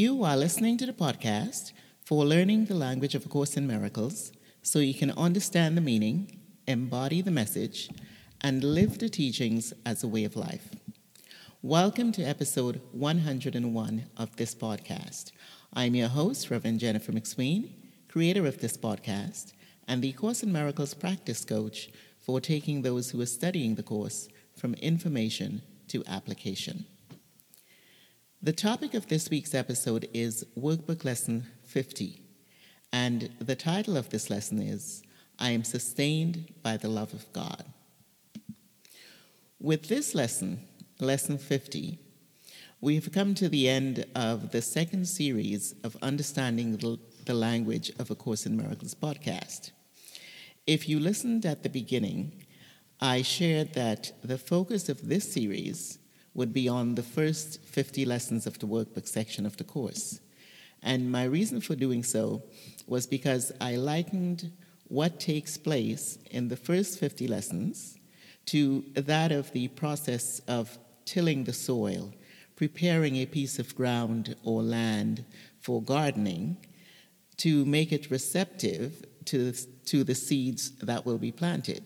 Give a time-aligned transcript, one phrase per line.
[0.00, 1.72] You are listening to the podcast
[2.04, 4.30] for learning the language of A Course in Miracles
[4.62, 6.38] so you can understand the meaning,
[6.68, 7.90] embody the message,
[8.40, 10.68] and live the teachings as a way of life.
[11.62, 15.32] Welcome to episode 101 of this podcast.
[15.72, 17.72] I'm your host, Reverend Jennifer McSween,
[18.06, 19.52] creator of this podcast,
[19.88, 24.28] and the Course in Miracles practice coach for taking those who are studying the course
[24.56, 26.86] from information to application.
[28.40, 32.22] The topic of this week's episode is Workbook Lesson 50,
[32.92, 35.02] and the title of this lesson is
[35.40, 37.64] I Am Sustained by the Love of God.
[39.58, 40.60] With this lesson,
[41.00, 41.98] Lesson 50,
[42.80, 46.78] we have come to the end of the second series of Understanding
[47.24, 49.72] the Language of A Course in Miracles podcast.
[50.64, 52.44] If you listened at the beginning,
[53.00, 55.98] I shared that the focus of this series
[56.34, 60.20] would be on the first 50 lessons of the workbook section of the course.
[60.82, 62.42] And my reason for doing so
[62.86, 64.52] was because I likened
[64.88, 67.98] what takes place in the first 50 lessons
[68.46, 72.14] to that of the process of tilling the soil,
[72.56, 75.24] preparing a piece of ground or land
[75.60, 76.56] for gardening
[77.38, 79.52] to make it receptive to,
[79.84, 81.82] to the seeds that will be planted.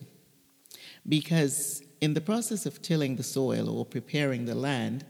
[1.07, 5.05] Because in the process of tilling the soil or preparing the land,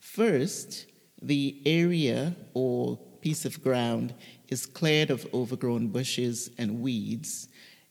[0.00, 0.86] first,
[1.20, 4.14] the area or piece of ground
[4.48, 7.48] is cleared of overgrown bushes and weeds.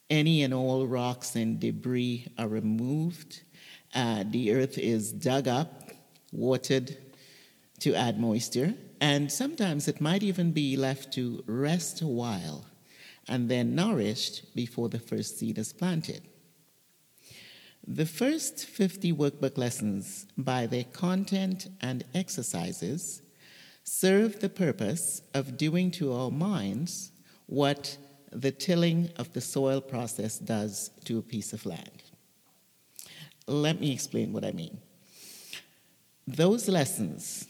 [0.10, 3.44] Any and all rocks and debris are removed.
[3.94, 5.92] Uh, the earth is dug up,
[6.32, 6.98] watered
[7.82, 12.66] to add moisture, and sometimes it might even be left to rest a while
[13.28, 16.24] and then nourished before the first seed is planted.
[17.90, 23.22] The first 50 workbook lessons, by their content and exercises,
[23.86, 27.14] serve the purpose of doing to our minds
[27.46, 27.98] what
[28.34, 32.04] the tilling of the soil process does to a piece of land.
[33.48, 34.80] Let me explain what I mean.
[36.28, 37.48] Those lessons,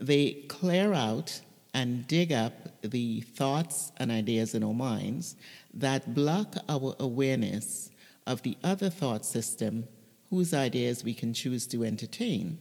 [0.00, 1.40] they clear out
[1.72, 5.36] and dig up the thoughts and ideas in our minds
[5.72, 7.90] that block our awareness
[8.26, 9.86] of the other thought system
[10.30, 12.58] whose ideas we can choose to entertain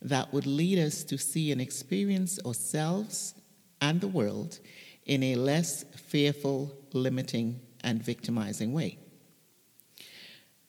[0.00, 3.34] that would lead us to see and experience ourselves
[3.80, 4.58] and the world
[5.06, 8.98] in a less fearful, limiting, and victimizing way.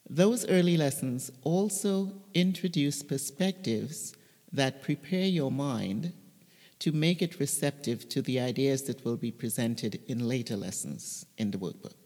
[0.09, 4.15] Those early lessons also introduce perspectives
[4.51, 6.13] that prepare your mind
[6.79, 11.51] to make it receptive to the ideas that will be presented in later lessons in
[11.51, 11.98] the workbook.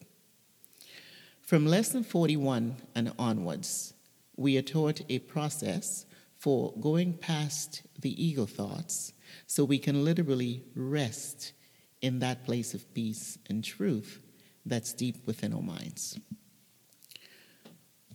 [1.53, 3.93] From lesson 41 and onwards,
[4.35, 6.07] we are taught a process
[6.39, 9.13] for going past the ego thoughts
[9.45, 11.53] so we can literally rest
[12.01, 14.19] in that place of peace and truth
[14.65, 16.19] that's deep within our minds.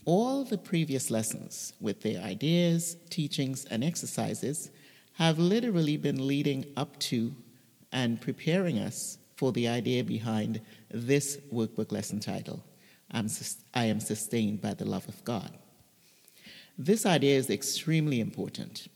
[0.05, 4.69] All the previous lessons, with their ideas, teachings, and exercises,
[5.13, 7.37] have literally been leading up to
[7.93, 10.61] and preparing us for the idea behind
[10.91, 12.65] this workbook lesson title
[13.11, 13.29] I'm,
[13.75, 15.57] I am sustained by the love of God.
[16.77, 18.89] This idea is extremely important.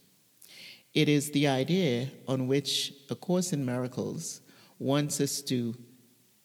[0.93, 4.41] It is the idea on which A Course in Miracles
[4.79, 5.75] wants us to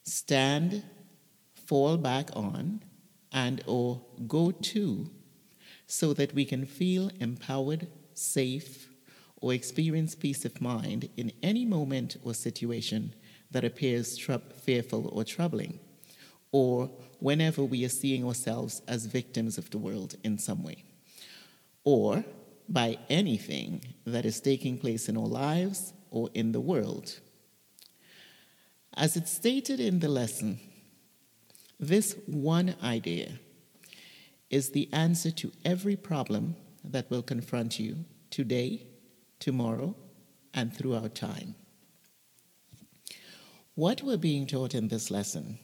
[0.04, 0.82] stand,
[1.54, 2.82] fall back on,
[3.30, 5.10] and or go to
[5.86, 8.88] so that we can feel empowered, safe,
[9.36, 13.14] or experience peace of mind in any moment or situation
[13.50, 15.78] that appears fearful or troubling
[16.53, 20.84] or whenever we are seeing ourselves as victims of the world in some way,
[21.84, 22.25] or
[22.69, 27.21] by anything that is taking place in our lives or in the world.
[28.95, 30.59] As it's stated in the lesson,
[31.78, 33.39] this one idea
[34.50, 38.86] is the answer to every problem that will confront you today,
[39.39, 39.95] tomorrow,
[40.54, 41.54] and throughout time.
[43.74, 45.59] What we're being taught in this lesson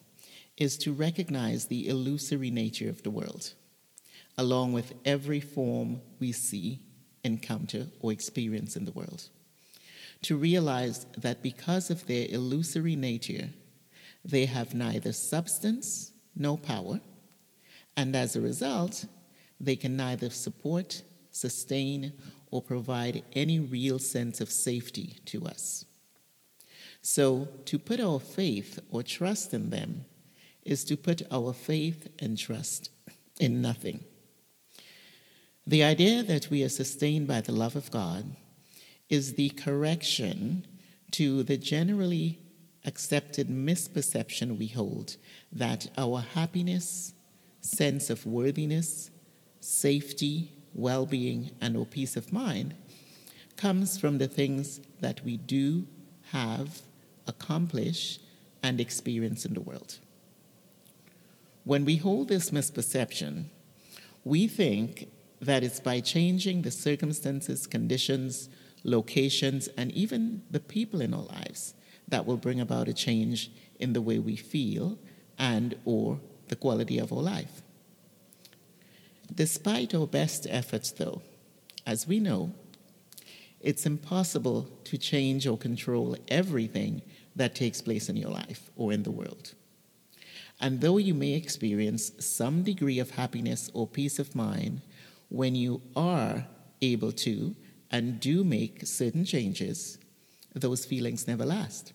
[0.57, 3.55] is to recognize the illusory nature of the world,
[4.39, 6.81] along with every form we see,
[7.25, 9.29] encounter, or experience in the world.
[10.23, 13.51] To realize that because of their illusory nature,
[14.25, 17.01] they have neither substance nor power,
[17.97, 19.07] and as a result,
[19.61, 22.13] they can neither support, sustain,
[22.51, 25.85] or provide any real sense of safety to us.
[27.03, 30.07] So, to put our faith or trust in them
[30.65, 32.91] is to put our faith and trust
[33.39, 34.05] in nothing.
[35.67, 38.37] The idea that we are sustained by the love of God
[39.09, 40.67] is the correction
[41.13, 42.39] to the generally
[42.85, 45.17] accepted misperception we hold
[45.53, 47.15] that our happiness,
[47.61, 49.11] sense of worthiness,
[49.61, 52.75] safety, well being, and or peace of mind
[53.57, 55.87] comes from the things that we do,
[56.33, 56.83] have,
[57.27, 58.19] accomplish,
[58.63, 59.99] and experience in the world.
[61.65, 63.47] When we hold this misperception,
[64.23, 65.09] we think
[65.41, 68.49] that it's by changing the circumstances, conditions,
[68.85, 71.75] locations, and even the people in our lives
[72.07, 74.99] that will bring about a change in the way we feel
[75.39, 77.63] and or the quality of our life.
[79.35, 81.23] Despite our best efforts though,
[81.87, 82.53] as we know,
[83.61, 87.01] it's impossible to change or control everything
[87.35, 89.55] that takes place in your life or in the world.
[90.61, 94.83] And though you may experience some degree of happiness or peace of mind
[95.29, 96.47] when you are
[96.81, 97.57] able to
[97.91, 99.99] and do make certain changes,
[100.55, 101.93] those feelings never last.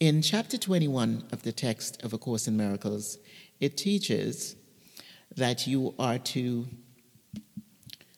[0.00, 3.18] In chapter 21 of the text of A Course in Miracles,
[3.60, 4.56] it teaches
[5.34, 6.66] that you are to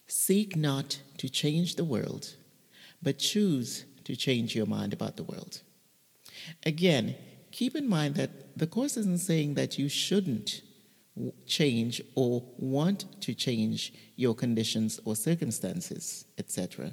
[0.09, 2.35] seek not to change the world,
[3.03, 5.63] but choose to change your mind about the world.
[6.65, 7.15] Again,
[7.59, 10.63] keep in mind that the Course isn't saying that you shouldn't
[11.45, 16.93] change or want to change your conditions or circumstances, etc.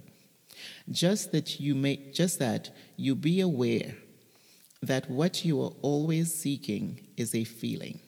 [0.89, 3.93] Just that you may just that you be aware
[4.81, 6.85] that what you are always seeking
[7.15, 7.99] is a feeling.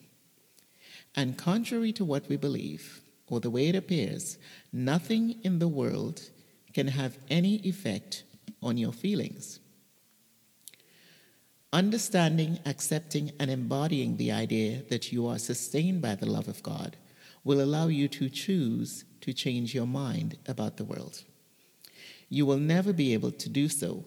[1.14, 4.36] And contrary to what we believe, or the way it appears,
[4.72, 6.22] nothing in the world
[6.74, 8.24] can have any effect
[8.60, 9.60] on your feelings.
[11.72, 16.96] Understanding, accepting, and embodying the idea that you are sustained by the love of God
[17.44, 21.24] will allow you to choose to change your mind about the world.
[22.30, 24.04] You will never be able to do so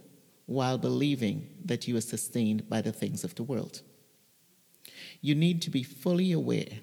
[0.47, 3.81] while believing that you are sustained by the things of the world.
[5.21, 6.79] You need to be fully aware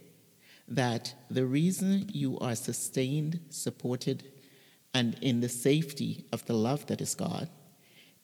[0.69, 4.25] that the reason you are sustained, supported,
[4.94, 7.48] and in the safety of the love that is God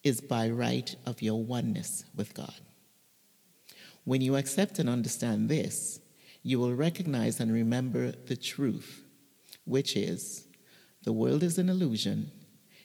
[0.05, 2.61] is by right of your oneness with God.
[4.05, 5.99] When you accept and understand this,
[6.43, 9.03] you will recognize and remember the truth,
[9.65, 10.47] which is
[11.03, 12.31] the world is an illusion,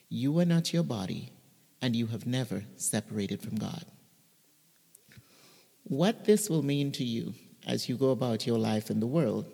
[0.08, 1.30] you are not your body,
[1.82, 3.84] and you have never separated from God.
[5.84, 7.34] What this will mean to you
[7.66, 9.46] as you go about your life in the world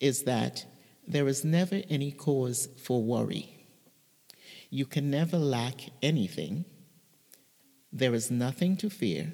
[0.00, 0.64] is that
[1.06, 3.56] there is never any cause for worry.
[4.70, 6.64] You can never lack anything
[7.92, 9.32] there is nothing to fear,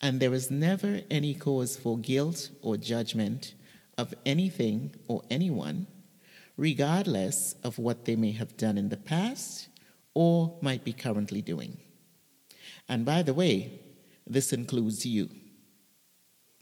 [0.00, 3.54] and there is never any cause for guilt or judgment
[3.98, 5.86] of anything or anyone,
[6.56, 9.68] regardless of what they may have done in the past
[10.14, 11.76] or might be currently doing.
[12.88, 13.80] And by the way,
[14.26, 15.28] this includes you.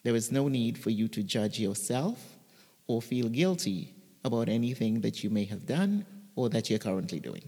[0.05, 2.37] There is no need for you to judge yourself
[2.87, 3.95] or feel guilty
[4.25, 7.43] about anything that you may have done or that you're currently doing.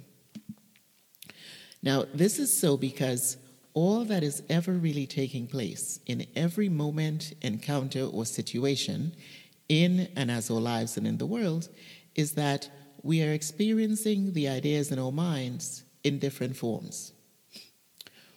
[1.83, 3.37] Now, this is so because
[3.73, 9.13] all that is ever really taking place in every moment, encounter, or situation
[9.69, 11.69] in and as our lives and in the world
[12.15, 12.69] is that
[13.03, 17.13] we are experiencing the ideas in our minds in different forms.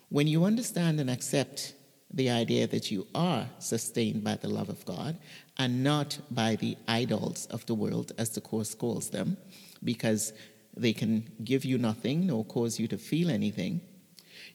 [0.10, 1.74] When you understand and accept
[2.14, 5.18] the idea that you are sustained by the love of God
[5.58, 9.38] and not by the idols of the world, as the Course calls them,
[9.84, 10.32] because
[10.76, 13.82] they can give you nothing nor cause you to feel anything,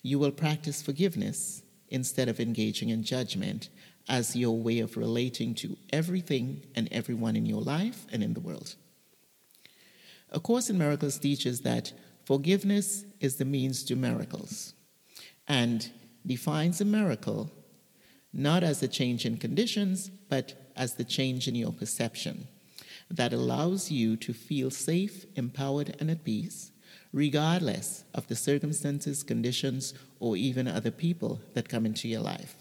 [0.02, 3.68] you will practice forgiveness instead of engaging in judgment
[4.08, 8.40] as your way of relating to everything and everyone in your life and in the
[8.40, 8.74] world.
[10.30, 11.92] A Course in Miracles teaches that
[12.24, 14.74] forgiveness is the means to miracles
[15.46, 15.90] and
[16.26, 17.50] defines a miracle
[18.32, 22.46] not as a change in conditions, but as the change in your perception
[23.10, 26.72] that allows you to feel safe, empowered, and at peace,
[27.12, 32.56] regardless of the circumstances, conditions, or even other people that come into your life.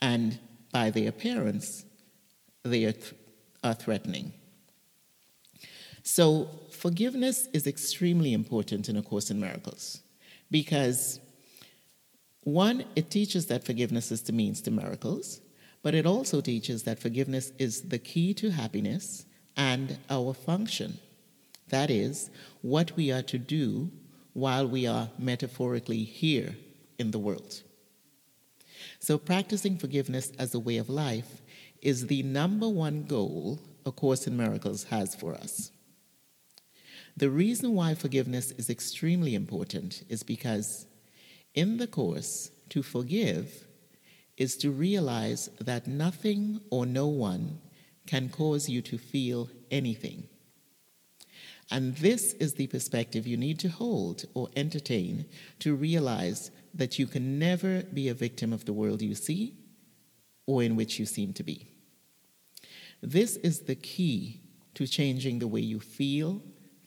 [0.00, 0.38] And
[0.72, 1.84] by their appearance,
[2.64, 3.14] they are, th-
[3.62, 4.32] are threatening.
[6.02, 10.00] So, forgiveness is extremely important in A Course in Miracles
[10.50, 11.20] because,
[12.42, 15.40] one, it teaches that forgiveness is the means to miracles,
[15.82, 19.26] but it also teaches that forgiveness is the key to happiness
[19.58, 20.98] and our function.
[21.68, 22.30] That is,
[22.62, 23.90] what we are to do
[24.32, 26.56] while we are metaphorically here
[26.98, 27.62] in the world.
[29.00, 31.42] So, practicing forgiveness as a way of life
[31.82, 35.72] is the number one goal A Course in Miracles has for us.
[37.16, 40.86] The reason why forgiveness is extremely important is because
[41.54, 43.66] In the Course, to forgive
[44.36, 47.60] is to realize that nothing or no one
[48.08, 50.26] can cause you to feel anything.
[51.70, 55.26] And this is the perspective you need to hold or entertain
[55.58, 59.54] to realize that you can never be a victim of the world you see
[60.46, 61.68] or in which you seem to be.
[63.02, 64.40] This is the key
[64.74, 66.40] to changing the way you feel,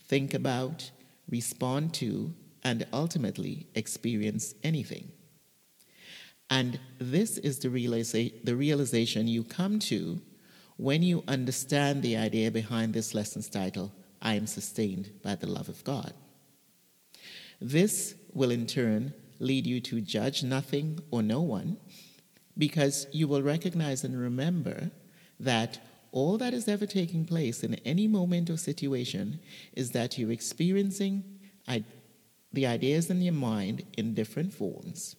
[0.08, 0.90] think about,
[1.30, 5.12] respond to, and ultimately experience anything.
[6.50, 10.20] And this is the, realiza- the realization you come to
[10.82, 15.70] when you understand the idea behind this lesson's title I am sustained by the love
[15.70, 16.12] of God.
[17.60, 21.78] This will in turn lead you to judge nothing or no one
[22.58, 24.90] because you will recognize and remember
[25.40, 25.80] that
[26.12, 29.40] all that is ever taking place in any moment or situation
[29.74, 31.24] is that you're experiencing
[32.54, 35.16] the ideas in your mind in different forms,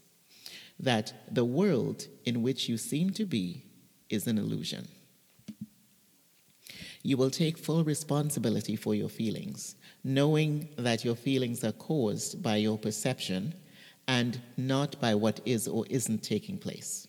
[0.81, 3.65] that the world in which you seem to be
[4.11, 4.89] is an illusion.
[7.03, 12.57] You will take full responsibility for your feelings, knowing that your feelings are caused by
[12.57, 13.55] your perception
[14.07, 17.07] and not by what is or isn't taking place.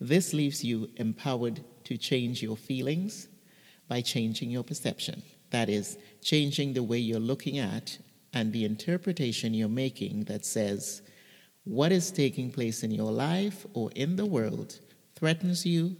[0.00, 3.28] This leaves you empowered to change your feelings
[3.88, 5.22] by changing your perception.
[5.50, 7.98] That is, changing the way you're looking at
[8.32, 11.02] and the interpretation you're making that says
[11.64, 14.78] what is taking place in your life or in the world
[15.16, 15.96] threatens you,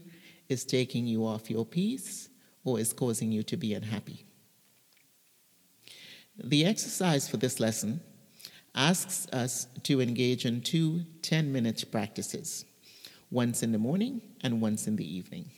[0.49, 2.30] is taking you off your peace,
[2.65, 4.25] or is causing you to be unhappy.
[6.43, 8.01] The exercise for this lesson
[8.75, 12.65] asks us to engage in two 10 minute practices,
[13.31, 15.51] once in the morning and once in the evening.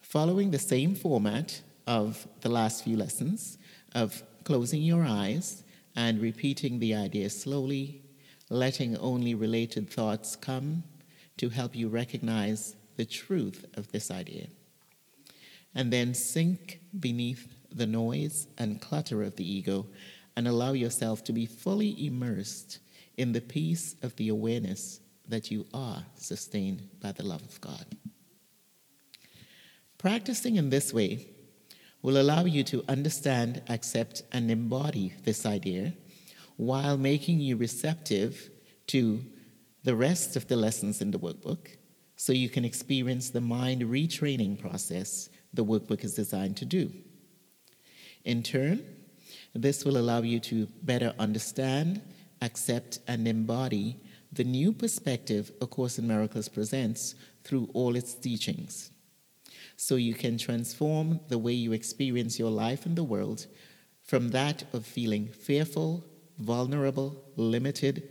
[0.00, 3.58] Following the same format of the last few lessons
[3.94, 5.62] of closing your eyes
[5.94, 8.02] and repeating the idea slowly,
[8.50, 10.82] letting only related thoughts come
[11.36, 14.48] to help you recognize the truth of this idea
[15.74, 19.86] and then sink beneath the noise and clutter of the ego
[20.36, 22.78] and allow yourself to be fully immersed
[23.16, 27.84] in the peace of the awareness that you are sustained by the love of God.
[29.98, 31.26] Practicing in this way
[32.02, 35.92] will allow you to understand, accept, and embody this idea
[36.56, 38.50] while making you receptive
[38.86, 39.24] to
[39.84, 41.76] the rest of the lessons in the workbook
[42.16, 46.92] so you can experience the mind retraining process the workbook is designed to do.
[48.24, 48.84] In turn,
[49.54, 52.02] this will allow you to better understand,
[52.42, 53.96] accept, and embody
[54.32, 57.14] the new perspective A Course in Miracles presents
[57.44, 58.90] through all its teachings.
[59.76, 63.46] So you can transform the way you experience your life in the world
[64.02, 66.04] from that of feeling fearful,
[66.38, 68.08] vulnerable, limited,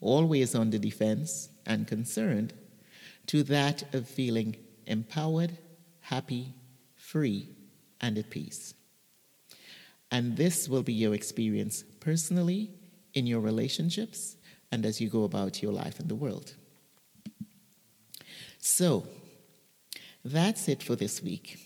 [0.00, 2.52] always on the defense, and concerned,
[3.26, 4.56] to that of feeling
[4.86, 5.58] empowered,
[6.00, 6.54] happy,
[7.10, 7.48] free,
[8.00, 8.74] and at peace.
[10.10, 12.70] And this will be your experience personally,
[13.14, 14.36] in your relationships,
[14.70, 16.54] and as you go about your life in the world.
[18.58, 19.06] So,
[20.24, 21.58] that's it for this week.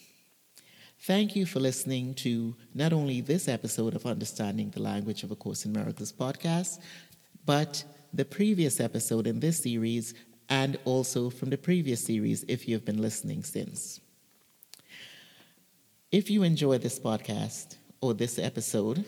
[1.01, 5.37] Thank you for listening to not only this episode of Understanding the Language of A
[5.37, 6.79] Course in Miracles podcast,
[7.45, 7.85] but
[8.15, 10.15] the previous episode in this series
[10.49, 14.01] and also from the previous series if you've been listening since.
[16.15, 19.05] If you enjoy this podcast or this episode,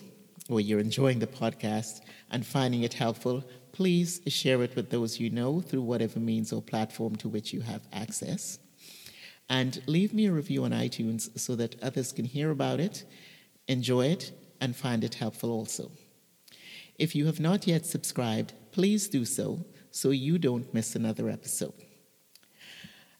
[0.48, 2.00] or you're enjoying the podcast
[2.32, 6.60] and finding it helpful, please share it with those you know through whatever means or
[6.60, 8.58] platform to which you have access.
[9.48, 13.04] And leave me a review on iTunes so that others can hear about it,
[13.68, 15.92] enjoy it, and find it helpful also.
[16.98, 21.84] If you have not yet subscribed, please do so so you don't miss another episode.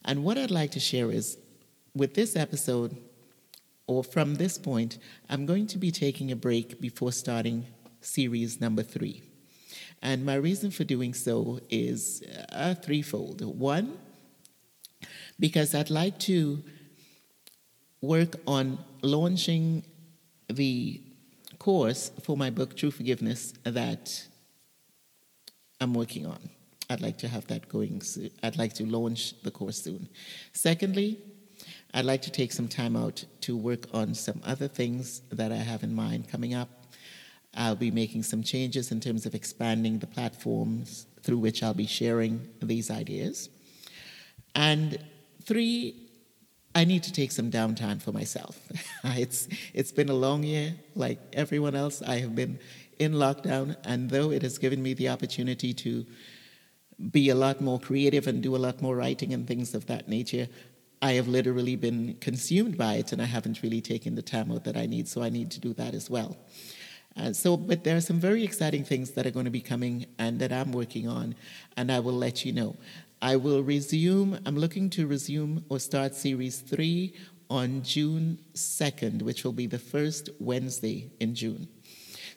[0.05, 1.39] And what I'd like to share is
[1.95, 2.97] with this episode,
[3.87, 7.67] or from this point, I'm going to be taking a break before starting
[8.01, 9.23] series number three.
[10.03, 13.41] And my reason for doing so is uh, threefold.
[13.43, 13.99] One,
[15.39, 16.63] because I'd like to
[18.01, 19.85] work on launching
[20.49, 21.01] the
[21.59, 24.27] course for my book, True Forgiveness, that
[25.81, 26.39] I'm working on.
[26.89, 28.01] I'd like to have that going.
[28.01, 28.31] Soon.
[28.43, 30.09] I'd like to launch the course soon.
[30.53, 31.19] Secondly,
[31.95, 35.57] I'd like to take some time out to work on some other things that I
[35.57, 36.69] have in mind coming up.
[37.55, 41.87] I'll be making some changes in terms of expanding the platforms through which I'll be
[41.87, 43.49] sharing these ideas.
[44.55, 44.99] And
[45.43, 45.95] three,
[46.75, 48.61] I need to take some downtime for myself.
[49.05, 52.03] it's it's been a long year, like everyone else.
[52.03, 52.59] I have been
[52.99, 56.05] in lockdown, and though it has given me the opportunity to
[57.11, 60.09] be a lot more creative and do a lot more writing and things of that
[60.09, 60.49] nature,
[61.03, 64.65] I have literally been consumed by it and I haven't really taken the time out
[64.65, 66.37] that I need, so I need to do that as well.
[67.17, 70.07] Uh, so, but there are some very exciting things that are going to be coming
[70.19, 71.35] and that I'm working on,
[71.77, 72.77] and I will let you know.
[73.23, 77.15] I will resume, I'm looking to resume or start series three
[77.49, 81.69] on June 2nd, which will be the first Wednesday in June.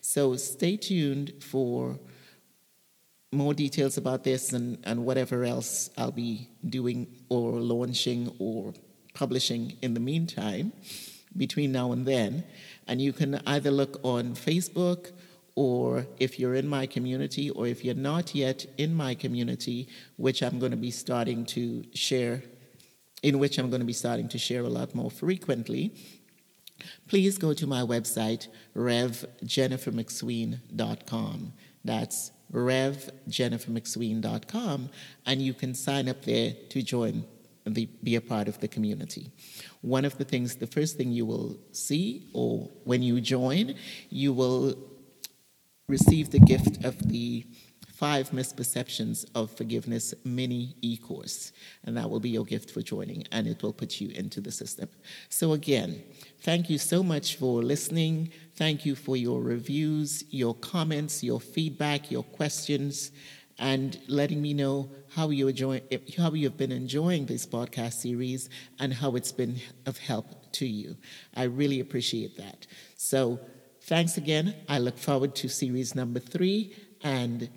[0.01, 1.99] So stay tuned for
[3.31, 8.73] more details about this and, and whatever else I'll be doing or launching or
[9.13, 10.73] publishing in the meantime
[11.37, 12.43] between now and then.
[12.87, 15.11] And you can either look on Facebook
[15.53, 20.41] or if you're in my community or if you're not yet in my community, which
[20.41, 22.41] I'm going to be starting to share,
[23.21, 25.93] in which I'm going to be starting to share a lot more frequently.
[27.07, 31.53] Please go to my website, revjennifermcsween.com.
[31.83, 34.89] That's revjennifermcsween.com,
[35.25, 37.23] and you can sign up there to join
[37.65, 39.31] the, be a part of the community.
[39.81, 43.75] One of the things, the first thing you will see, or when you join,
[44.09, 44.75] you will
[45.87, 47.45] receive the gift of the
[47.99, 51.51] Five Misperceptions of Forgiveness mini e course.
[51.83, 54.53] And that will be your gift for joining, and it will put you into the
[54.53, 54.87] system.
[55.27, 56.01] So, again,
[56.39, 58.31] thank you so much for listening.
[58.55, 63.11] Thank you for your reviews, your comments, your feedback, your questions,
[63.57, 65.81] and letting me know how you enjoy,
[66.17, 70.95] how you've been enjoying this podcast series and how it's been of help to you.
[71.35, 72.65] I really appreciate that.
[72.95, 73.41] So,
[73.81, 74.55] thanks again.
[74.69, 77.49] I look forward to series number three and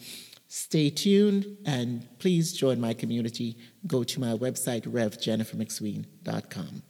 [0.55, 3.57] Stay tuned and please join my community.
[3.87, 6.83] Go to my website, revjennifermcsween.com.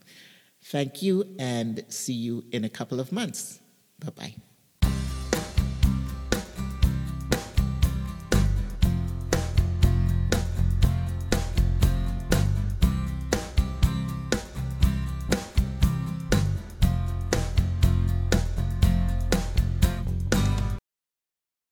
[0.65, 3.61] Thank you and see you in a couple of months.
[4.01, 4.35] Bye bye.